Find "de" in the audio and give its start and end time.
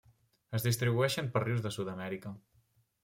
1.67-1.73